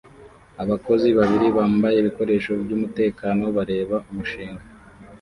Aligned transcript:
Abakozi 0.63 1.07
babiri 1.17 1.47
bambaye 1.57 1.97
ibikoresho 1.99 2.51
byumutekano 2.63 3.45
bareba 3.57 3.95
umushinga 4.09 4.63